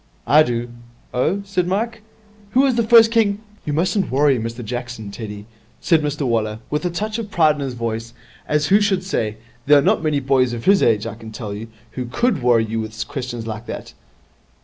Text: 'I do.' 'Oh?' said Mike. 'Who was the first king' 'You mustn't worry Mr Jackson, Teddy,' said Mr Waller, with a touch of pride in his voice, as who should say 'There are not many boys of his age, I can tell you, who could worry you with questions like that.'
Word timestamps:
'I 0.25 0.41
do.' 0.49 0.69
'Oh?' 1.13 1.41
said 1.45 1.67
Mike. 1.67 2.01
'Who 2.53 2.61
was 2.61 2.73
the 2.73 2.81
first 2.81 3.11
king' 3.11 3.39
'You 3.67 3.73
mustn't 3.73 4.09
worry 4.09 4.39
Mr 4.39 4.65
Jackson, 4.65 5.11
Teddy,' 5.11 5.45
said 5.79 6.01
Mr 6.01 6.23
Waller, 6.25 6.57
with 6.71 6.83
a 6.85 6.89
touch 6.89 7.19
of 7.19 7.29
pride 7.29 7.53
in 7.53 7.61
his 7.61 7.75
voice, 7.75 8.15
as 8.47 8.69
who 8.69 8.81
should 8.81 9.03
say 9.03 9.37
'There 9.67 9.77
are 9.77 9.81
not 9.83 10.01
many 10.01 10.19
boys 10.19 10.53
of 10.53 10.65
his 10.65 10.81
age, 10.81 11.05
I 11.05 11.13
can 11.13 11.31
tell 11.31 11.53
you, 11.53 11.67
who 11.91 12.05
could 12.05 12.41
worry 12.41 12.65
you 12.65 12.79
with 12.79 13.07
questions 13.07 13.45
like 13.45 13.67
that.' 13.67 13.93